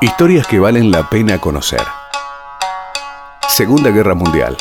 Historias 0.00 0.46
que 0.46 0.60
valen 0.60 0.92
la 0.92 1.10
pena 1.10 1.40
conocer. 1.40 1.80
Segunda 3.48 3.90
Guerra 3.90 4.14
Mundial. 4.14 4.56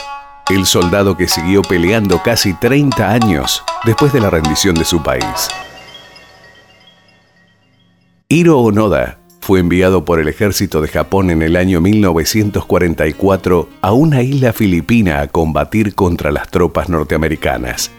El 0.50 0.66
soldado 0.66 1.16
que 1.16 1.28
siguió 1.28 1.62
peleando 1.62 2.24
casi 2.24 2.56
30 2.56 3.12
años 3.12 3.62
después 3.86 4.12
de 4.12 4.20
la 4.20 4.32
rendición 4.32 4.74
de 4.74 4.84
su 4.84 5.04
país. 5.04 5.48
Hiro 8.30 8.58
Onoda 8.62 9.20
fue 9.40 9.60
enviado 9.60 10.06
por 10.06 10.20
el 10.20 10.28
ejército 10.28 10.82
de 10.82 10.88
Japón 10.88 11.30
en 11.30 11.44
el 11.44 11.56
año 11.56 11.82
1944 11.82 13.70
a 13.82 13.92
una 13.92 14.24
isla 14.24 14.54
filipina 14.54 15.22
a 15.22 15.28
combatir 15.28 15.94
contra 15.94 16.32
las 16.32 16.50
tropas 16.50 16.90
norteamericanas. 16.90 17.92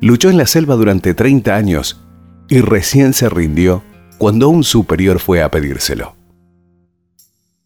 Luchó 0.00 0.30
en 0.30 0.36
la 0.36 0.46
selva 0.46 0.76
durante 0.76 1.14
30 1.14 1.56
años 1.56 2.00
y 2.48 2.60
recién 2.60 3.12
se 3.12 3.28
rindió 3.28 3.82
cuando 4.18 4.48
un 4.48 4.62
superior 4.62 5.18
fue 5.18 5.42
a 5.42 5.50
pedírselo. 5.50 6.17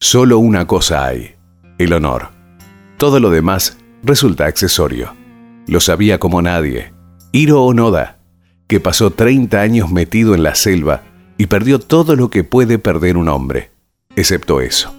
Solo 0.04 0.40
una 0.40 0.66
cosa 0.66 1.06
hay, 1.06 1.36
el 1.78 1.92
honor. 1.92 2.30
Todo 2.98 3.20
lo 3.20 3.30
demás 3.30 3.78
resulta 4.02 4.46
accesorio. 4.46 5.14
Lo 5.68 5.78
sabía 5.78 6.18
como 6.18 6.42
nadie. 6.42 6.92
Hiro 7.30 7.62
Onoda, 7.62 8.18
que 8.66 8.80
pasó 8.80 9.12
30 9.12 9.60
años 9.60 9.92
metido 9.92 10.34
en 10.34 10.42
la 10.42 10.56
selva 10.56 11.04
y 11.38 11.46
perdió 11.46 11.78
todo 11.78 12.16
lo 12.16 12.30
que 12.30 12.42
puede 12.42 12.80
perder 12.80 13.16
un 13.16 13.28
hombre, 13.28 13.70
excepto 14.16 14.60
eso. 14.60 14.92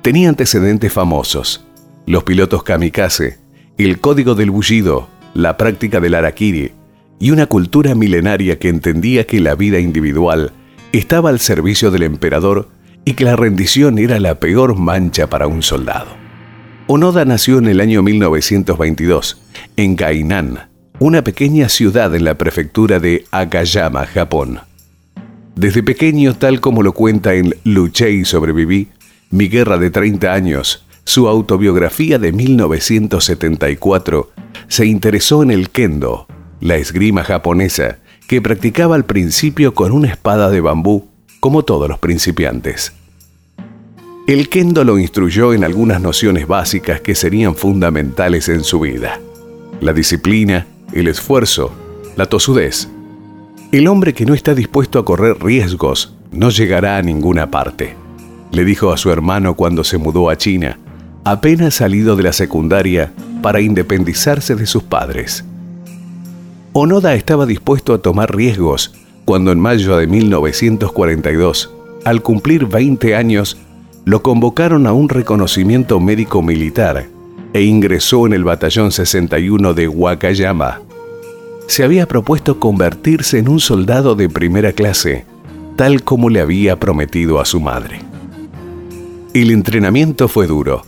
Tenía 0.00 0.30
antecedentes 0.30 0.90
famosos, 0.90 1.66
los 2.06 2.24
pilotos 2.24 2.62
kamikaze, 2.62 3.38
el 3.76 4.00
código 4.00 4.34
del 4.34 4.50
bullido, 4.50 5.08
la 5.34 5.58
práctica 5.58 6.00
del 6.00 6.14
araquiri 6.14 6.72
y 7.20 7.32
una 7.32 7.44
cultura 7.44 7.94
milenaria 7.94 8.58
que 8.58 8.70
entendía 8.70 9.26
que 9.26 9.40
la 9.40 9.54
vida 9.54 9.78
individual 9.78 10.54
estaba 10.92 11.28
al 11.28 11.38
servicio 11.38 11.90
del 11.90 12.04
emperador 12.04 12.70
y 13.04 13.14
que 13.14 13.24
la 13.24 13.36
rendición 13.36 13.98
era 13.98 14.18
la 14.18 14.40
peor 14.40 14.78
mancha 14.78 15.28
para 15.28 15.46
un 15.46 15.62
soldado. 15.62 16.16
Onoda 16.86 17.24
nació 17.24 17.58
en 17.58 17.68
el 17.68 17.80
año 17.80 18.02
1922, 18.02 19.40
en 19.76 19.96
Gainan, 19.96 20.68
una 20.98 21.24
pequeña 21.24 21.68
ciudad 21.68 22.14
en 22.14 22.24
la 22.24 22.36
prefectura 22.36 23.00
de 23.00 23.24
Akayama, 23.30 24.06
Japón. 24.06 24.60
Desde 25.56 25.82
pequeño, 25.82 26.34
tal 26.34 26.60
como 26.60 26.82
lo 26.82 26.92
cuenta 26.92 27.34
en 27.34 27.54
Luché 27.64 28.10
y 28.10 28.24
sobreviví, 28.24 28.88
Mi 29.30 29.48
guerra 29.48 29.78
de 29.78 29.90
30 29.90 30.32
años, 30.32 30.84
su 31.04 31.26
autobiografía 31.26 32.18
de 32.18 32.32
1974, 32.32 34.30
se 34.68 34.86
interesó 34.86 35.42
en 35.42 35.50
el 35.50 35.70
kendo, 35.70 36.26
la 36.60 36.76
esgrima 36.76 37.24
japonesa, 37.24 37.98
que 38.28 38.40
practicaba 38.40 38.94
al 38.94 39.04
principio 39.04 39.74
con 39.74 39.92
una 39.92 40.08
espada 40.08 40.50
de 40.50 40.60
bambú 40.60 41.13
como 41.44 41.62
todos 41.62 41.90
los 41.90 41.98
principiantes. 41.98 42.94
El 44.26 44.48
kendo 44.48 44.82
lo 44.82 44.98
instruyó 44.98 45.52
en 45.52 45.62
algunas 45.62 46.00
nociones 46.00 46.46
básicas 46.46 47.02
que 47.02 47.14
serían 47.14 47.54
fundamentales 47.54 48.48
en 48.48 48.64
su 48.64 48.80
vida. 48.80 49.20
La 49.82 49.92
disciplina, 49.92 50.66
el 50.94 51.06
esfuerzo, 51.06 51.70
la 52.16 52.24
tosudez. 52.24 52.88
El 53.72 53.88
hombre 53.88 54.14
que 54.14 54.24
no 54.24 54.32
está 54.32 54.54
dispuesto 54.54 54.98
a 54.98 55.04
correr 55.04 55.36
riesgos 55.38 56.14
no 56.32 56.48
llegará 56.48 56.96
a 56.96 57.02
ninguna 57.02 57.50
parte, 57.50 57.94
le 58.50 58.64
dijo 58.64 58.90
a 58.90 58.96
su 58.96 59.10
hermano 59.10 59.54
cuando 59.54 59.84
se 59.84 59.98
mudó 59.98 60.30
a 60.30 60.38
China, 60.38 60.78
apenas 61.24 61.74
salido 61.74 62.16
de 62.16 62.22
la 62.22 62.32
secundaria 62.32 63.12
para 63.42 63.60
independizarse 63.60 64.54
de 64.54 64.64
sus 64.64 64.82
padres. 64.82 65.44
Onoda 66.72 67.14
estaba 67.14 67.44
dispuesto 67.44 67.92
a 67.92 67.98
tomar 67.98 68.34
riesgos 68.34 68.94
cuando 69.24 69.52
en 69.52 69.60
mayo 69.60 69.96
de 69.96 70.06
1942, 70.06 71.72
al 72.04 72.22
cumplir 72.22 72.66
20 72.66 73.16
años, 73.16 73.56
lo 74.04 74.22
convocaron 74.22 74.86
a 74.86 74.92
un 74.92 75.08
reconocimiento 75.08 75.98
médico 75.98 76.42
militar 76.42 77.06
e 77.54 77.62
ingresó 77.62 78.26
en 78.26 78.34
el 78.34 78.44
Batallón 78.44 78.92
61 78.92 79.72
de 79.72 79.88
Wakayama. 79.88 80.82
Se 81.66 81.84
había 81.84 82.06
propuesto 82.06 82.60
convertirse 82.60 83.38
en 83.38 83.48
un 83.48 83.60
soldado 83.60 84.14
de 84.14 84.28
primera 84.28 84.72
clase, 84.72 85.24
tal 85.76 86.02
como 86.02 86.28
le 86.28 86.40
había 86.40 86.78
prometido 86.78 87.40
a 87.40 87.46
su 87.46 87.60
madre. 87.60 88.00
El 89.32 89.50
entrenamiento 89.50 90.28
fue 90.28 90.46
duro, 90.46 90.82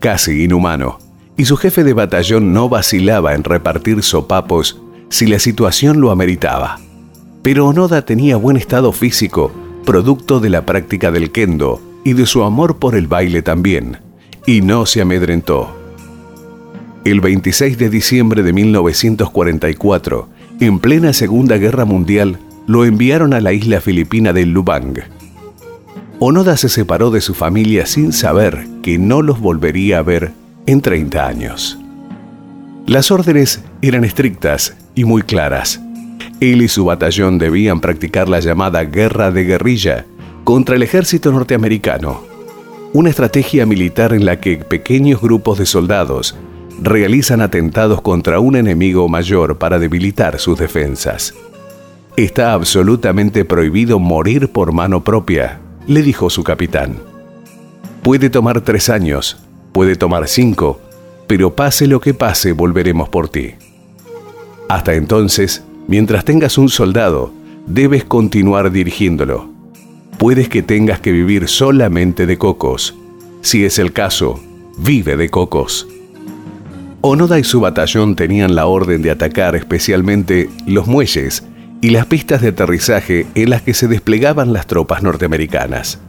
casi 0.00 0.44
inhumano, 0.44 0.98
y 1.36 1.46
su 1.46 1.56
jefe 1.56 1.84
de 1.84 1.94
batallón 1.94 2.52
no 2.52 2.68
vacilaba 2.68 3.34
en 3.34 3.44
repartir 3.44 4.02
sopapos 4.02 4.80
si 5.08 5.26
la 5.26 5.38
situación 5.38 6.00
lo 6.00 6.10
ameritaba. 6.10 6.78
Pero 7.42 7.66
Onoda 7.66 8.04
tenía 8.04 8.36
buen 8.36 8.56
estado 8.56 8.92
físico, 8.92 9.52
producto 9.84 10.40
de 10.40 10.50
la 10.50 10.66
práctica 10.66 11.10
del 11.10 11.30
kendo 11.30 11.80
y 12.04 12.12
de 12.12 12.26
su 12.26 12.42
amor 12.42 12.78
por 12.78 12.94
el 12.94 13.06
baile 13.06 13.42
también, 13.42 13.98
y 14.46 14.60
no 14.60 14.86
se 14.86 15.00
amedrentó. 15.00 15.74
El 17.04 17.20
26 17.20 17.78
de 17.78 17.88
diciembre 17.88 18.42
de 18.42 18.52
1944, 18.52 20.28
en 20.60 20.78
plena 20.78 21.12
Segunda 21.12 21.56
Guerra 21.56 21.84
Mundial, 21.84 22.38
lo 22.66 22.84
enviaron 22.84 23.32
a 23.32 23.40
la 23.40 23.52
isla 23.52 23.80
filipina 23.80 24.32
de 24.32 24.44
Lubang. 24.44 24.98
Onoda 26.18 26.56
se 26.56 26.68
separó 26.68 27.10
de 27.10 27.20
su 27.20 27.32
familia 27.32 27.86
sin 27.86 28.12
saber 28.12 28.66
que 28.82 28.98
no 28.98 29.22
los 29.22 29.40
volvería 29.40 30.00
a 30.00 30.02
ver 30.02 30.32
en 30.66 30.80
30 30.80 31.26
años. 31.26 31.78
Las 32.86 33.10
órdenes 33.10 33.62
eran 33.80 34.04
estrictas 34.04 34.76
y 34.94 35.04
muy 35.04 35.22
claras. 35.22 35.80
Él 36.40 36.62
y 36.62 36.68
su 36.68 36.84
batallón 36.84 37.38
debían 37.38 37.80
practicar 37.80 38.28
la 38.28 38.40
llamada 38.40 38.84
guerra 38.84 39.30
de 39.30 39.44
guerrilla 39.44 40.06
contra 40.44 40.76
el 40.76 40.82
ejército 40.82 41.32
norteamericano, 41.32 42.22
una 42.92 43.10
estrategia 43.10 43.66
militar 43.66 44.12
en 44.12 44.24
la 44.24 44.40
que 44.40 44.56
pequeños 44.56 45.20
grupos 45.20 45.58
de 45.58 45.66
soldados 45.66 46.36
realizan 46.80 47.40
atentados 47.40 48.00
contra 48.00 48.40
un 48.40 48.56
enemigo 48.56 49.08
mayor 49.08 49.58
para 49.58 49.78
debilitar 49.78 50.38
sus 50.38 50.58
defensas. 50.58 51.34
Está 52.16 52.52
absolutamente 52.52 53.44
prohibido 53.44 53.98
morir 53.98 54.48
por 54.50 54.72
mano 54.72 55.04
propia, 55.04 55.60
le 55.86 56.02
dijo 56.02 56.30
su 56.30 56.44
capitán. 56.44 56.96
Puede 58.02 58.30
tomar 58.30 58.60
tres 58.60 58.88
años, 58.88 59.38
puede 59.72 59.96
tomar 59.96 60.28
cinco, 60.28 60.80
pero 61.26 61.54
pase 61.54 61.86
lo 61.86 62.00
que 62.00 62.14
pase, 62.14 62.52
volveremos 62.52 63.08
por 63.08 63.28
ti. 63.28 63.54
Hasta 64.68 64.94
entonces, 64.94 65.62
Mientras 65.88 66.26
tengas 66.26 66.58
un 66.58 66.68
soldado, 66.68 67.32
debes 67.66 68.04
continuar 68.04 68.70
dirigiéndolo. 68.70 69.48
Puedes 70.18 70.50
que 70.50 70.62
tengas 70.62 71.00
que 71.00 71.12
vivir 71.12 71.48
solamente 71.48 72.26
de 72.26 72.36
cocos. 72.36 72.94
Si 73.40 73.64
es 73.64 73.78
el 73.78 73.94
caso, 73.94 74.38
vive 74.76 75.16
de 75.16 75.30
cocos. 75.30 75.88
Onoda 77.00 77.38
y 77.38 77.44
su 77.44 77.60
batallón 77.60 78.16
tenían 78.16 78.54
la 78.54 78.66
orden 78.66 79.00
de 79.00 79.10
atacar 79.10 79.56
especialmente 79.56 80.50
los 80.66 80.86
muelles 80.86 81.44
y 81.80 81.88
las 81.88 82.04
pistas 82.04 82.42
de 82.42 82.48
aterrizaje 82.48 83.26
en 83.34 83.48
las 83.48 83.62
que 83.62 83.72
se 83.72 83.88
desplegaban 83.88 84.52
las 84.52 84.66
tropas 84.66 85.02
norteamericanas. 85.02 86.00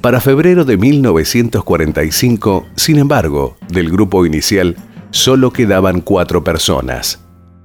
Para 0.00 0.20
febrero 0.20 0.64
de 0.64 0.76
1945, 0.76 2.66
sin 2.76 2.98
embargo, 2.98 3.56
del 3.68 3.90
grupo 3.90 4.24
inicial 4.26 4.76
solo 5.10 5.52
quedaban 5.52 6.02
cuatro 6.02 6.44
personas. 6.44 7.21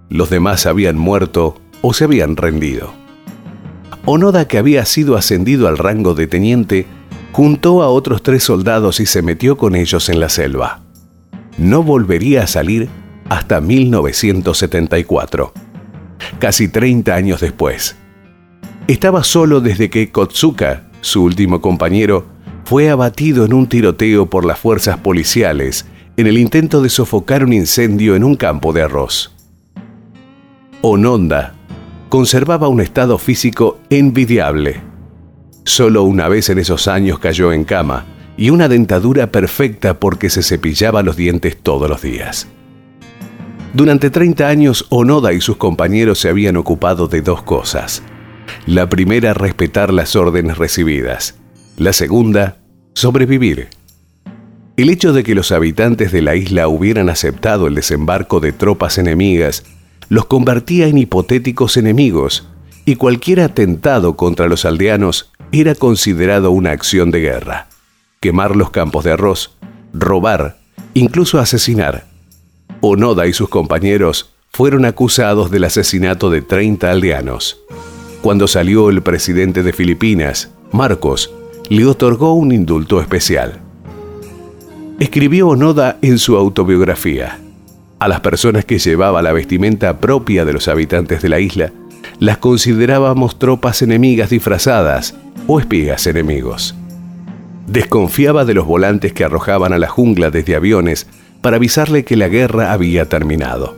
Los 0.09 0.29
demás 0.29 0.65
habían 0.65 0.97
muerto 0.97 1.59
o 1.81 1.93
se 1.93 2.05
habían 2.05 2.37
rendido. 2.37 2.93
Onoda, 4.05 4.47
que 4.47 4.57
había 4.57 4.85
sido 4.85 5.17
ascendido 5.17 5.67
al 5.67 5.77
rango 5.77 6.13
de 6.13 6.27
teniente, 6.27 6.85
juntó 7.33 7.83
a 7.83 7.89
otros 7.89 8.23
tres 8.23 8.43
soldados 8.43 8.99
y 9.01 9.05
se 9.05 9.21
metió 9.21 9.57
con 9.57 9.75
ellos 9.75 10.07
en 10.09 10.19
la 10.19 10.29
selva. 10.29 10.81
No 11.57 11.83
volvería 11.83 12.43
a 12.43 12.47
salir 12.47 12.87
hasta 13.29 13.59
1974, 13.59 15.53
casi 16.39 16.69
30 16.69 17.13
años 17.13 17.41
después. 17.41 17.97
Estaba 18.87 19.25
solo 19.25 19.59
desde 19.59 19.89
que 19.89 20.09
Kotsuka, 20.11 20.89
su 21.01 21.23
último 21.23 21.59
compañero, 21.59 22.25
fue 22.63 22.89
abatido 22.89 23.45
en 23.45 23.53
un 23.53 23.67
tiroteo 23.67 24.29
por 24.29 24.45
las 24.45 24.59
fuerzas 24.59 24.97
policiales 24.97 25.85
en 26.15 26.27
el 26.27 26.37
intento 26.37 26.81
de 26.81 26.89
sofocar 26.89 27.43
un 27.43 27.53
incendio 27.53 28.15
en 28.15 28.23
un 28.23 28.35
campo 28.35 28.73
de 28.73 28.81
arroz. 28.81 29.36
Ononda 30.81 31.55
conservaba 32.07 32.67
un 32.67 32.81
estado 32.81 33.17
físico 33.17 33.79
envidiable. 33.89 34.79
Solo 35.63 36.03
una 36.03 36.29
vez 36.29 36.49
en 36.49 36.59
esos 36.59 36.87
años 36.87 37.17
cayó 37.17 37.51
en 37.51 37.63
cama 37.63 38.05
y 38.37 38.51
una 38.51 38.67
dentadura 38.67 39.31
perfecta 39.31 39.99
porque 39.99 40.29
se 40.29 40.43
cepillaba 40.43 41.01
los 41.01 41.15
dientes 41.15 41.57
todos 41.57 41.89
los 41.89 42.03
días. 42.03 42.47
Durante 43.73 44.11
30 44.11 44.47
años, 44.47 44.85
Onoda 44.89 45.33
y 45.33 45.41
sus 45.41 45.57
compañeros 45.57 46.19
se 46.19 46.29
habían 46.29 46.57
ocupado 46.57 47.07
de 47.07 47.21
dos 47.21 47.41
cosas. 47.41 48.03
La 48.67 48.87
primera, 48.87 49.33
respetar 49.33 49.91
las 49.91 50.15
órdenes 50.15 50.59
recibidas. 50.59 51.39
La 51.77 51.91
segunda, 51.91 52.57
sobrevivir. 52.93 53.69
El 54.77 54.89
hecho 54.89 55.11
de 55.11 55.23
que 55.23 55.33
los 55.33 55.51
habitantes 55.51 56.11
de 56.11 56.21
la 56.21 56.35
isla 56.35 56.67
hubieran 56.67 57.09
aceptado 57.09 57.65
el 57.65 57.73
desembarco 57.73 58.39
de 58.39 58.51
tropas 58.51 58.99
enemigas 58.99 59.63
los 60.09 60.25
convertía 60.25 60.87
en 60.87 60.97
hipotéticos 60.97 61.77
enemigos 61.77 62.47
y 62.85 62.95
cualquier 62.95 63.41
atentado 63.41 64.15
contra 64.15 64.47
los 64.47 64.65
aldeanos 64.65 65.31
era 65.51 65.75
considerado 65.75 66.51
una 66.51 66.71
acción 66.71 67.11
de 67.11 67.19
guerra. 67.19 67.67
Quemar 68.19 68.55
los 68.55 68.71
campos 68.71 69.03
de 69.03 69.11
arroz, 69.11 69.57
robar, 69.93 70.57
incluso 70.93 71.39
asesinar. 71.39 72.07
Onoda 72.81 73.27
y 73.27 73.33
sus 73.33 73.49
compañeros 73.49 74.33
fueron 74.51 74.85
acusados 74.85 75.51
del 75.51 75.65
asesinato 75.65 76.29
de 76.29 76.41
30 76.41 76.89
aldeanos. 76.89 77.59
Cuando 78.21 78.47
salió 78.47 78.89
el 78.89 79.01
presidente 79.01 79.63
de 79.63 79.73
Filipinas, 79.73 80.51
Marcos, 80.71 81.31
le 81.69 81.85
otorgó 81.85 82.33
un 82.33 82.51
indulto 82.51 83.01
especial. 83.01 83.59
Escribió 84.99 85.49
Onoda 85.49 85.97
en 86.01 86.17
su 86.17 86.37
autobiografía. 86.37 87.39
A 87.99 88.07
las 88.07 88.19
personas 88.19 88.63
que 88.63 88.77
llevaba 88.77 89.23
la 89.23 89.33
vestimenta 89.33 89.99
propia 89.99 90.45
de 90.45 90.53
los 90.53 90.67
habitantes 90.67 91.21
de 91.23 91.29
la 91.29 91.39
isla, 91.39 91.71
las 92.19 92.37
considerábamos 92.37 93.39
tropas 93.39 93.81
enemigas 93.81 94.29
disfrazadas 94.29 95.15
o 95.47 95.59
espías 95.59 96.05
enemigos. 96.05 96.75
Desconfiaba 97.65 98.45
de 98.45 98.53
los 98.53 98.67
volantes 98.67 99.13
que 99.13 99.23
arrojaban 99.23 99.73
a 99.73 99.79
la 99.79 99.87
jungla 99.87 100.29
desde 100.29 100.55
aviones 100.55 101.07
para 101.41 101.57
avisarle 101.57 102.05
que 102.05 102.15
la 102.15 102.27
guerra 102.27 102.71
había 102.71 103.09
terminado. 103.09 103.75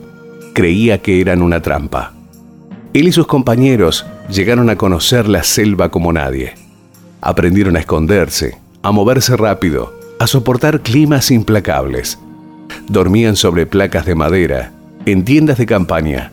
Creía 0.53 1.01
que 1.01 1.21
eran 1.21 1.41
una 1.41 1.61
trampa. 1.61 2.13
Él 2.93 3.07
y 3.07 3.11
sus 3.13 3.25
compañeros 3.25 4.05
llegaron 4.29 4.69
a 4.69 4.75
conocer 4.75 5.29
la 5.29 5.43
selva 5.43 5.89
como 5.91 6.11
nadie. 6.11 6.55
Aprendieron 7.21 7.77
a 7.77 7.79
esconderse, 7.79 8.57
a 8.83 8.91
moverse 8.91 9.37
rápido, 9.37 9.93
a 10.19 10.27
soportar 10.27 10.81
climas 10.81 11.31
implacables. 11.31 12.19
Dormían 12.87 13.35
sobre 13.35 13.65
placas 13.65 14.05
de 14.05 14.15
madera, 14.15 14.71
en 15.05 15.23
tiendas 15.23 15.57
de 15.57 15.65
campaña. 15.65 16.31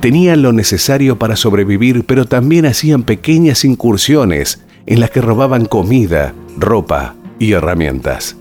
Tenían 0.00 0.42
lo 0.42 0.52
necesario 0.52 1.18
para 1.18 1.36
sobrevivir, 1.36 2.04
pero 2.04 2.24
también 2.24 2.66
hacían 2.66 3.04
pequeñas 3.04 3.64
incursiones 3.64 4.62
en 4.86 5.00
las 5.00 5.10
que 5.10 5.20
robaban 5.20 5.66
comida, 5.66 6.34
ropa 6.58 7.14
y 7.38 7.52
herramientas. 7.52 8.36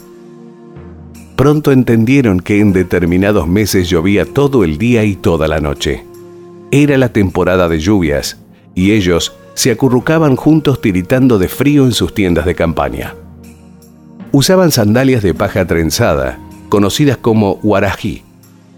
Pronto 1.36 1.72
entendieron 1.72 2.40
que 2.40 2.60
en 2.60 2.72
determinados 2.72 3.48
meses 3.48 3.90
llovía 3.90 4.26
todo 4.26 4.64
el 4.64 4.78
día 4.78 5.04
y 5.04 5.16
toda 5.16 5.48
la 5.48 5.60
noche. 5.60 6.06
Era 6.72 6.98
la 6.98 7.10
temporada 7.10 7.68
de 7.68 7.80
lluvias 7.80 8.38
y 8.76 8.92
ellos 8.92 9.36
se 9.54 9.72
acurrucaban 9.72 10.36
juntos 10.36 10.82
tiritando 10.82 11.38
de 11.38 11.48
frío 11.48 11.86
en 11.86 11.92
sus 11.92 12.14
tiendas 12.14 12.46
de 12.46 12.56
campaña. 12.56 13.16
Usaban 14.32 14.72
sandalias 14.72 15.24
de 15.24 15.34
paja 15.34 15.66
trenzada, 15.66 16.40
conocidas 16.72 17.18
como 17.18 17.60
huarají, 17.64 18.24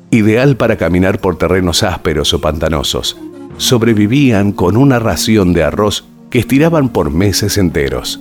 ideal 0.09 0.57
para 0.57 0.77
caminar 0.77 1.21
por 1.21 1.37
terrenos 1.37 1.83
ásperos 1.83 2.33
o 2.33 2.41
pantanosos. 2.41 3.15
Sobrevivían 3.57 4.51
con 4.51 4.77
una 4.77 4.97
ración 4.97 5.53
de 5.53 5.63
arroz 5.63 6.03
que 6.31 6.39
estiraban 6.39 6.89
por 6.89 7.11
meses 7.11 7.59
enteros. 7.59 8.19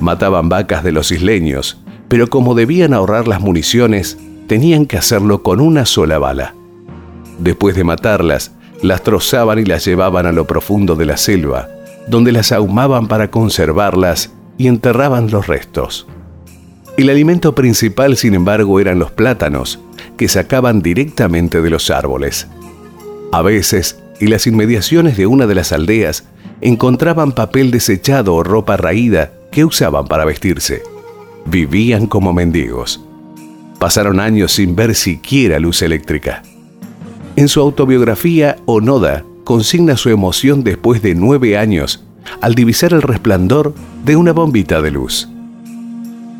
Mataban 0.00 0.48
vacas 0.48 0.84
de 0.84 0.92
los 0.92 1.10
isleños, 1.10 1.82
pero 2.06 2.28
como 2.28 2.54
debían 2.54 2.94
ahorrar 2.94 3.26
las 3.26 3.40
municiones, 3.40 4.18
tenían 4.46 4.86
que 4.86 4.98
hacerlo 4.98 5.42
con 5.42 5.58
una 5.58 5.84
sola 5.84 6.20
bala. 6.20 6.54
Después 7.40 7.74
de 7.74 7.82
matarlas, 7.82 8.52
las 8.82 9.02
trozaban 9.02 9.58
y 9.58 9.64
las 9.64 9.84
llevaban 9.84 10.26
a 10.26 10.32
lo 10.32 10.46
profundo 10.46 10.94
de 10.94 11.06
la 11.06 11.16
selva, 11.16 11.68
donde 12.06 12.30
las 12.30 12.52
ahumaban 12.52 13.08
para 13.08 13.32
conservarlas 13.32 14.32
y 14.58 14.68
enterraban 14.68 15.28
los 15.28 15.48
restos. 15.48 16.06
El 16.98 17.08
alimento 17.08 17.54
principal, 17.54 18.16
sin 18.18 18.34
embargo, 18.34 18.78
eran 18.78 18.98
los 18.98 19.10
plátanos, 19.10 19.80
que 20.18 20.28
sacaban 20.28 20.82
directamente 20.82 21.62
de 21.62 21.70
los 21.70 21.90
árboles. 21.90 22.48
A 23.32 23.40
veces, 23.40 23.98
en 24.20 24.30
las 24.30 24.46
inmediaciones 24.46 25.16
de 25.16 25.26
una 25.26 25.46
de 25.46 25.54
las 25.54 25.72
aldeas, 25.72 26.24
encontraban 26.60 27.32
papel 27.32 27.70
desechado 27.70 28.34
o 28.34 28.42
ropa 28.42 28.76
raída 28.76 29.32
que 29.50 29.64
usaban 29.64 30.06
para 30.06 30.26
vestirse. 30.26 30.82
Vivían 31.46 32.06
como 32.06 32.34
mendigos. 32.34 33.02
Pasaron 33.78 34.20
años 34.20 34.52
sin 34.52 34.76
ver 34.76 34.94
siquiera 34.94 35.58
luz 35.58 35.80
eléctrica. 35.80 36.42
En 37.36 37.48
su 37.48 37.60
autobiografía, 37.60 38.58
Onoda 38.66 39.24
consigna 39.44 39.96
su 39.96 40.10
emoción 40.10 40.62
después 40.62 41.00
de 41.00 41.14
nueve 41.14 41.56
años 41.56 42.04
al 42.42 42.54
divisar 42.54 42.92
el 42.92 43.02
resplandor 43.02 43.74
de 44.04 44.14
una 44.16 44.32
bombita 44.32 44.82
de 44.82 44.90
luz. 44.90 45.31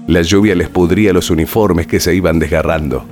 La 0.06 0.22
lluvia 0.22 0.54
les 0.54 0.68
pudría 0.68 1.12
los 1.12 1.30
uniformes 1.30 1.86
que 1.86 2.00
se 2.00 2.14
iban 2.14 2.38
desgarrando. 2.38 3.04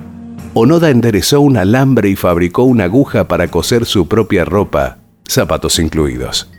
Onoda 0.53 0.89
enderezó 0.89 1.41
un 1.41 1.57
alambre 1.57 2.09
y 2.09 2.15
fabricó 2.15 2.63
una 2.63 2.85
aguja 2.85 3.27
para 3.27 3.47
coser 3.47 3.85
su 3.85 4.07
propia 4.07 4.45
ropa, 4.45 4.97
zapatos 5.25 5.79
incluidos 5.79 6.49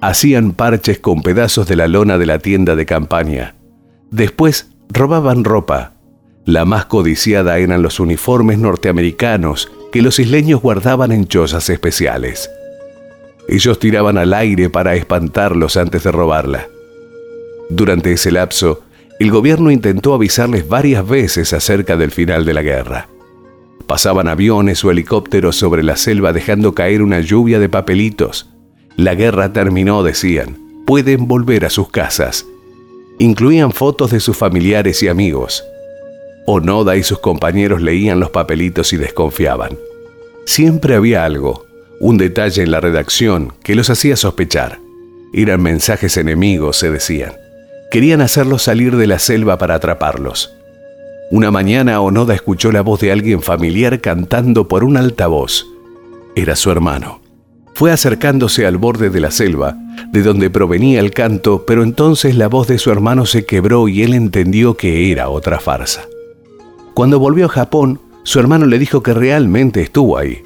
hacían 0.00 0.52
parches 0.52 0.98
con 0.98 1.22
pedazos 1.22 1.66
de 1.66 1.76
la 1.76 1.88
lona 1.88 2.18
de 2.18 2.26
la 2.26 2.38
tienda 2.38 2.76
de 2.76 2.86
campaña. 2.86 3.54
Después 4.10 4.70
robaban 4.88 5.44
ropa. 5.44 5.92
La 6.44 6.64
más 6.64 6.86
codiciada 6.86 7.58
eran 7.58 7.82
los 7.82 8.00
uniformes 8.00 8.58
norteamericanos 8.58 9.70
que 9.92 10.02
los 10.02 10.18
isleños 10.18 10.62
guardaban 10.62 11.12
en 11.12 11.26
chozas 11.26 11.68
especiales. 11.68 12.50
Ellos 13.48 13.78
tiraban 13.78 14.18
al 14.18 14.34
aire 14.34 14.70
para 14.70 14.94
espantarlos 14.94 15.76
antes 15.76 16.04
de 16.04 16.12
robarla. 16.12 16.68
Durante 17.70 18.12
ese 18.12 18.30
lapso, 18.30 18.82
el 19.18 19.30
gobierno 19.30 19.70
intentó 19.70 20.14
avisarles 20.14 20.68
varias 20.68 21.06
veces 21.08 21.52
acerca 21.52 21.96
del 21.96 22.10
final 22.10 22.44
de 22.44 22.54
la 22.54 22.62
guerra. 22.62 23.08
Pasaban 23.86 24.28
aviones 24.28 24.84
o 24.84 24.90
helicópteros 24.90 25.56
sobre 25.56 25.82
la 25.82 25.96
selva 25.96 26.32
dejando 26.32 26.74
caer 26.74 27.02
una 27.02 27.20
lluvia 27.20 27.58
de 27.58 27.68
papelitos 27.68 28.48
la 28.98 29.14
guerra 29.14 29.52
terminó, 29.52 30.02
decían. 30.02 30.58
Pueden 30.84 31.28
volver 31.28 31.64
a 31.64 31.70
sus 31.70 31.88
casas. 31.88 32.44
Incluían 33.20 33.70
fotos 33.70 34.10
de 34.10 34.18
sus 34.18 34.36
familiares 34.36 35.04
y 35.04 35.08
amigos. 35.08 35.62
Onoda 36.46 36.96
y 36.96 37.04
sus 37.04 37.20
compañeros 37.20 37.80
leían 37.80 38.18
los 38.18 38.30
papelitos 38.30 38.92
y 38.92 38.96
desconfiaban. 38.96 39.78
Siempre 40.46 40.96
había 40.96 41.24
algo, 41.24 41.64
un 42.00 42.18
detalle 42.18 42.64
en 42.64 42.72
la 42.72 42.80
redacción 42.80 43.52
que 43.62 43.76
los 43.76 43.88
hacía 43.88 44.16
sospechar. 44.16 44.80
Eran 45.32 45.62
mensajes 45.62 46.16
enemigos, 46.16 46.76
se 46.78 46.90
decían. 46.90 47.34
Querían 47.90 48.20
hacerlos 48.20 48.62
salir 48.62 48.96
de 48.96 49.06
la 49.06 49.18
selva 49.18 49.56
para 49.56 49.74
atraparlos. 49.74 50.52
Una 51.30 51.50
mañana 51.50 52.00
Onoda 52.00 52.34
escuchó 52.34 52.70
la 52.70 52.82
voz 52.82 53.00
de 53.00 53.12
alguien 53.12 53.42
familiar 53.42 54.00
cantando 54.00 54.68
por 54.68 54.84
un 54.84 54.96
altavoz. 54.96 55.66
Era 56.36 56.54
su 56.54 56.70
hermano. 56.70 57.20
Fue 57.74 57.90
acercándose 57.90 58.66
al 58.66 58.76
borde 58.76 59.08
de 59.08 59.20
la 59.20 59.30
selva, 59.30 59.76
de 60.12 60.22
donde 60.22 60.50
provenía 60.50 61.00
el 61.00 61.12
canto, 61.12 61.64
pero 61.66 61.82
entonces 61.82 62.34
la 62.34 62.48
voz 62.48 62.66
de 62.68 62.78
su 62.78 62.90
hermano 62.90 63.24
se 63.24 63.46
quebró 63.46 63.88
y 63.88 64.02
él 64.02 64.14
entendió 64.14 64.76
que 64.76 65.10
era 65.10 65.28
otra 65.28 65.58
farsa. 65.58 66.02
Cuando 66.92 67.18
volvió 67.18 67.46
a 67.46 67.50
Japón, 67.50 68.00
su 68.22 68.38
hermano 68.38 68.66
le 68.66 68.78
dijo 68.78 69.02
que 69.02 69.14
realmente 69.14 69.80
estuvo 69.80 70.18
ahí, 70.18 70.42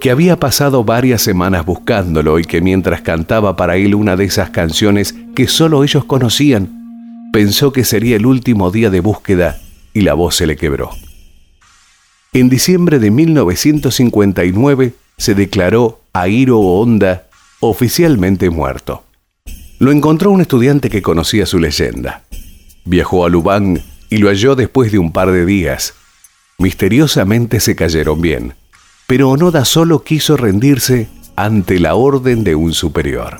que 0.00 0.10
había 0.10 0.38
pasado 0.38 0.84
varias 0.84 1.22
semanas 1.22 1.66
buscándolo 1.66 2.38
y 2.38 2.44
que 2.44 2.60
mientras 2.60 3.02
cantaba 3.02 3.56
para 3.56 3.76
él 3.76 3.94
una 3.94 4.16
de 4.16 4.24
esas 4.24 4.50
canciones 4.50 5.14
que 5.34 5.48
solo 5.48 5.82
ellos 5.82 6.04
conocían, 6.04 7.30
pensó 7.32 7.72
que 7.72 7.84
sería 7.84 8.16
el 8.16 8.26
último 8.26 8.70
día 8.70 8.90
de 8.90 9.00
búsqueda 9.00 9.60
y 9.92 10.02
la 10.02 10.14
voz 10.14 10.36
se 10.36 10.46
le 10.46 10.56
quebró. 10.56 10.90
En 12.32 12.48
diciembre 12.48 12.98
de 12.98 13.10
1959 13.10 14.94
se 15.16 15.34
declaró 15.34 16.00
Airo 16.12 16.60
Honda 16.60 17.26
oficialmente 17.60 18.50
muerto. 18.50 19.04
Lo 19.78 19.90
encontró 19.90 20.30
un 20.30 20.40
estudiante 20.40 20.90
que 20.90 21.02
conocía 21.02 21.46
su 21.46 21.58
leyenda. 21.58 22.22
Viajó 22.84 23.24
a 23.24 23.28
Lubang 23.28 23.80
y 24.10 24.18
lo 24.18 24.28
halló 24.28 24.54
después 24.54 24.92
de 24.92 24.98
un 24.98 25.12
par 25.12 25.32
de 25.32 25.44
días. 25.44 25.94
Misteriosamente 26.58 27.60
se 27.60 27.76
cayeron 27.76 28.20
bien, 28.20 28.54
pero 29.08 29.30
Onoda 29.30 29.64
solo 29.64 30.04
quiso 30.04 30.36
rendirse 30.36 31.08
ante 31.34 31.80
la 31.80 31.94
orden 31.94 32.44
de 32.44 32.54
un 32.54 32.74
superior. 32.74 33.38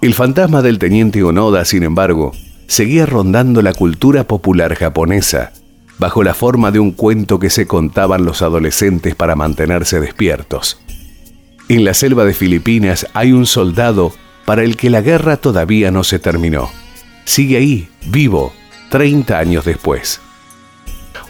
El 0.00 0.12
fantasma 0.12 0.60
del 0.60 0.80
teniente 0.80 1.22
Onoda, 1.22 1.64
sin 1.64 1.84
embargo, 1.84 2.32
seguía 2.66 3.06
rondando 3.06 3.62
la 3.62 3.74
cultura 3.74 4.24
popular 4.24 4.74
japonesa, 4.74 5.52
bajo 6.00 6.24
la 6.24 6.34
forma 6.34 6.72
de 6.72 6.80
un 6.80 6.90
cuento 6.90 7.38
que 7.38 7.48
se 7.48 7.68
contaban 7.68 8.24
los 8.24 8.42
adolescentes 8.42 9.14
para 9.14 9.36
mantenerse 9.36 10.00
despiertos. 10.00 10.80
En 11.68 11.84
la 11.84 11.94
selva 11.94 12.24
de 12.24 12.34
Filipinas 12.34 13.06
hay 13.14 13.30
un 13.30 13.46
soldado 13.46 14.12
para 14.46 14.64
el 14.64 14.76
que 14.76 14.90
la 14.90 15.00
guerra 15.00 15.36
todavía 15.36 15.92
no 15.92 16.02
se 16.02 16.18
terminó. 16.18 16.70
Sigue 17.24 17.56
ahí, 17.56 17.88
vivo, 18.06 18.52
30 18.90 19.38
años 19.38 19.64
después. 19.64 20.20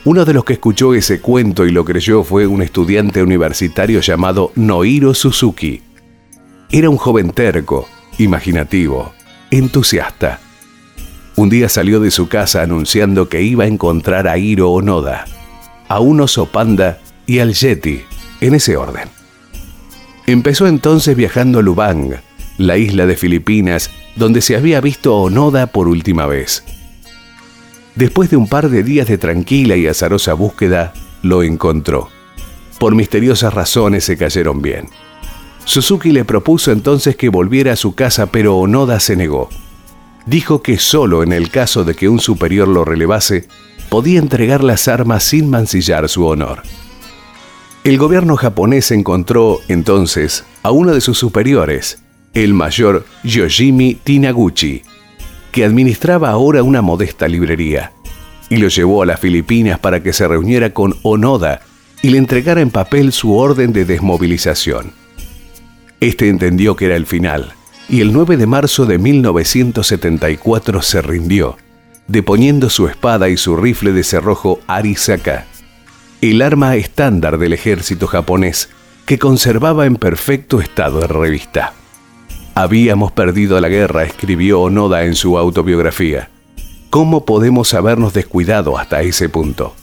Uno 0.04 0.24
de 0.24 0.34
los 0.34 0.44
que 0.44 0.54
escuchó 0.54 0.94
ese 0.94 1.20
cuento 1.20 1.64
y 1.64 1.70
lo 1.70 1.84
creyó 1.84 2.24
fue 2.24 2.48
un 2.48 2.60
estudiante 2.60 3.22
universitario 3.22 4.00
llamado 4.00 4.50
Nohiro 4.56 5.14
Suzuki. 5.14 5.80
Era 6.70 6.90
un 6.90 6.96
joven 6.96 7.30
terco, 7.30 7.88
imaginativo, 8.18 9.12
entusiasta. 9.52 10.40
Un 11.36 11.50
día 11.50 11.68
salió 11.68 12.00
de 12.00 12.10
su 12.10 12.26
casa 12.26 12.62
anunciando 12.62 13.28
que 13.28 13.42
iba 13.42 13.62
a 13.62 13.68
encontrar 13.68 14.26
a 14.26 14.38
Hiro 14.38 14.72
Onoda, 14.72 15.24
a 15.86 16.00
un 16.00 16.20
oso 16.20 16.46
panda 16.46 16.98
y 17.24 17.38
al 17.38 17.54
Yeti, 17.54 18.02
en 18.40 18.54
ese 18.56 18.76
orden. 18.76 19.08
Empezó 20.26 20.66
entonces 20.66 21.16
viajando 21.16 21.60
a 21.60 21.62
Lubang, 21.62 22.16
la 22.58 22.76
isla 22.76 23.06
de 23.06 23.16
Filipinas, 23.16 23.88
donde 24.16 24.40
se 24.40 24.56
había 24.56 24.80
visto 24.80 25.14
Onoda 25.16 25.68
por 25.68 25.86
última 25.86 26.26
vez. 26.26 26.64
Después 27.94 28.30
de 28.30 28.36
un 28.36 28.48
par 28.48 28.70
de 28.70 28.82
días 28.82 29.06
de 29.06 29.18
tranquila 29.18 29.76
y 29.76 29.86
azarosa 29.86 30.32
búsqueda, 30.34 30.94
lo 31.22 31.42
encontró. 31.42 32.08
Por 32.78 32.94
misteriosas 32.94 33.52
razones 33.52 34.04
se 34.04 34.16
cayeron 34.16 34.62
bien. 34.62 34.88
Suzuki 35.64 36.10
le 36.10 36.24
propuso 36.24 36.72
entonces 36.72 37.16
que 37.16 37.28
volviera 37.28 37.72
a 37.72 37.76
su 37.76 37.94
casa, 37.94 38.26
pero 38.26 38.56
Onoda 38.56 38.98
se 38.98 39.14
negó. 39.14 39.48
Dijo 40.26 40.62
que 40.62 40.78
solo 40.78 41.22
en 41.22 41.32
el 41.32 41.50
caso 41.50 41.84
de 41.84 41.94
que 41.94 42.08
un 42.08 42.18
superior 42.18 42.66
lo 42.66 42.84
relevase, 42.84 43.46
podía 43.88 44.18
entregar 44.18 44.64
las 44.64 44.88
armas 44.88 45.22
sin 45.22 45.50
mancillar 45.50 46.08
su 46.08 46.26
honor. 46.26 46.62
El 47.84 47.98
gobierno 47.98 48.36
japonés 48.36 48.90
encontró 48.90 49.58
entonces 49.68 50.44
a 50.62 50.70
uno 50.70 50.94
de 50.94 51.00
sus 51.00 51.18
superiores, 51.18 52.02
el 52.32 52.54
mayor 52.54 53.04
Yoshimi 53.24 53.96
Tinaguchi, 53.96 54.82
que 55.52 55.64
administraba 55.64 56.30
ahora 56.30 56.62
una 56.62 56.82
modesta 56.82 57.28
librería, 57.28 57.92
y 58.48 58.56
lo 58.56 58.68
llevó 58.68 59.02
a 59.02 59.06
las 59.06 59.20
Filipinas 59.20 59.78
para 59.78 60.02
que 60.02 60.12
se 60.12 60.26
reuniera 60.26 60.70
con 60.70 60.96
Onoda 61.02 61.60
y 62.02 62.10
le 62.10 62.18
entregara 62.18 62.60
en 62.60 62.70
papel 62.70 63.12
su 63.12 63.36
orden 63.36 63.72
de 63.72 63.84
desmovilización. 63.84 64.92
Este 66.00 66.28
entendió 66.28 66.74
que 66.74 66.86
era 66.86 66.96
el 66.96 67.06
final, 67.06 67.52
y 67.88 68.00
el 68.00 68.12
9 68.12 68.36
de 68.36 68.46
marzo 68.46 68.86
de 68.86 68.98
1974 68.98 70.82
se 70.82 71.02
rindió, 71.02 71.56
deponiendo 72.08 72.70
su 72.70 72.88
espada 72.88 73.28
y 73.28 73.36
su 73.36 73.56
rifle 73.56 73.92
de 73.92 74.02
cerrojo 74.02 74.60
Arisaka, 74.66 75.46
el 76.20 76.42
arma 76.42 76.76
estándar 76.76 77.38
del 77.38 77.52
ejército 77.52 78.06
japonés 78.06 78.70
que 79.06 79.18
conservaba 79.18 79.86
en 79.86 79.96
perfecto 79.96 80.60
estado 80.60 81.00
de 81.00 81.08
revista. 81.08 81.74
Habíamos 82.54 83.12
perdido 83.12 83.58
la 83.60 83.70
guerra, 83.70 84.04
escribió 84.04 84.60
Onoda 84.60 85.04
en 85.04 85.14
su 85.14 85.38
autobiografía. 85.38 86.28
¿Cómo 86.90 87.24
podemos 87.24 87.72
habernos 87.72 88.12
descuidado 88.12 88.76
hasta 88.76 89.00
ese 89.00 89.30
punto? 89.30 89.74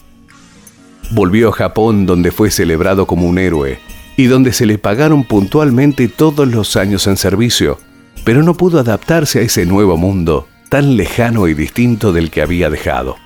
Volvió 1.10 1.48
a 1.48 1.52
Japón 1.52 2.06
donde 2.06 2.30
fue 2.30 2.52
celebrado 2.52 3.06
como 3.06 3.26
un 3.26 3.38
héroe 3.38 3.80
y 4.16 4.26
donde 4.26 4.52
se 4.52 4.66
le 4.66 4.78
pagaron 4.78 5.24
puntualmente 5.24 6.06
todos 6.06 6.46
los 6.46 6.76
años 6.76 7.08
en 7.08 7.16
servicio, 7.16 7.78
pero 8.24 8.44
no 8.44 8.54
pudo 8.54 8.78
adaptarse 8.78 9.40
a 9.40 9.42
ese 9.42 9.66
nuevo 9.66 9.96
mundo 9.96 10.46
tan 10.68 10.96
lejano 10.96 11.48
y 11.48 11.54
distinto 11.54 12.12
del 12.12 12.30
que 12.30 12.42
había 12.42 12.70
dejado. 12.70 13.16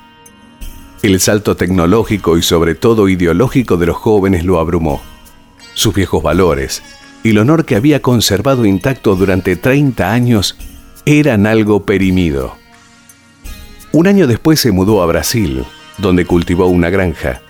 El 1.02 1.20
salto 1.20 1.54
tecnológico 1.54 2.38
y 2.38 2.42
sobre 2.42 2.74
todo 2.74 3.10
ideológico 3.10 3.76
de 3.76 3.84
los 3.84 3.96
jóvenes 3.96 4.46
lo 4.46 4.58
abrumó. 4.58 5.02
Sus 5.74 5.94
viejos 5.94 6.22
valores, 6.22 6.82
el 7.30 7.38
honor 7.38 7.64
que 7.64 7.76
había 7.76 8.02
conservado 8.02 8.66
intacto 8.66 9.16
durante 9.16 9.56
30 9.56 10.12
años 10.12 10.56
eran 11.06 11.46
algo 11.46 11.84
perimido. 11.84 12.56
Un 13.92 14.06
año 14.06 14.26
después 14.26 14.60
se 14.60 14.72
mudó 14.72 15.02
a 15.02 15.06
Brasil, 15.06 15.64
donde 15.98 16.26
cultivó 16.26 16.66
una 16.66 16.90
granja, 16.90 17.42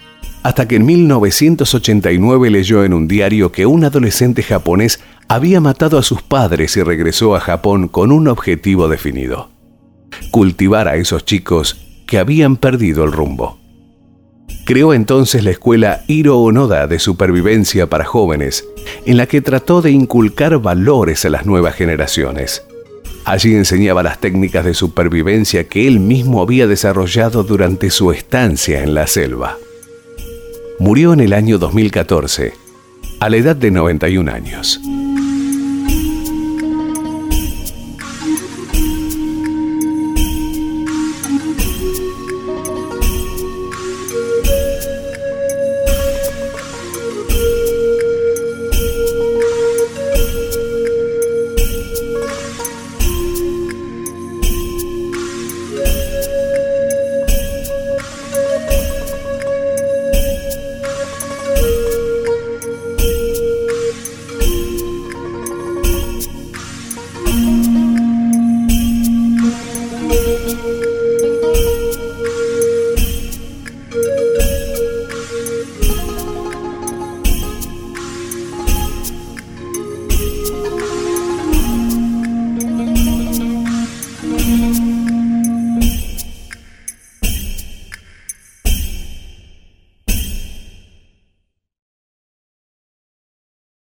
hasta 0.42 0.68
que 0.68 0.76
en 0.76 0.86
1989 0.86 2.50
leyó 2.50 2.84
en 2.84 2.92
un 2.92 3.08
diario 3.08 3.50
que 3.50 3.66
un 3.66 3.84
adolescente 3.84 4.42
japonés 4.42 5.00
había 5.26 5.60
matado 5.60 5.98
a 5.98 6.02
sus 6.02 6.22
padres 6.22 6.76
y 6.76 6.82
regresó 6.82 7.34
a 7.34 7.40
Japón 7.40 7.88
con 7.88 8.12
un 8.12 8.28
objetivo 8.28 8.88
definido. 8.88 9.50
Cultivar 10.30 10.86
a 10.86 10.96
esos 10.96 11.24
chicos 11.24 12.02
que 12.06 12.18
habían 12.18 12.56
perdido 12.56 13.04
el 13.04 13.12
rumbo. 13.12 13.63
Creó 14.64 14.94
entonces 14.94 15.44
la 15.44 15.50
escuela 15.50 16.02
Hiro 16.06 16.38
Onoda 16.38 16.86
de 16.86 16.98
supervivencia 16.98 17.86
para 17.86 18.04
jóvenes, 18.04 18.64
en 19.04 19.16
la 19.16 19.26
que 19.26 19.40
trató 19.40 19.82
de 19.82 19.90
inculcar 19.90 20.58
valores 20.58 21.24
a 21.24 21.30
las 21.30 21.44
nuevas 21.44 21.74
generaciones. 21.74 22.64
Allí 23.24 23.54
enseñaba 23.54 24.02
las 24.02 24.20
técnicas 24.20 24.64
de 24.64 24.74
supervivencia 24.74 25.64
que 25.64 25.86
él 25.86 26.00
mismo 26.00 26.42
había 26.42 26.66
desarrollado 26.66 27.42
durante 27.42 27.90
su 27.90 28.12
estancia 28.12 28.82
en 28.82 28.94
la 28.94 29.06
selva. 29.06 29.56
Murió 30.78 31.12
en 31.12 31.20
el 31.20 31.32
año 31.32 31.58
2014, 31.58 32.52
a 33.20 33.30
la 33.30 33.36
edad 33.36 33.56
de 33.56 33.70
91 33.70 34.30
años. 34.30 34.80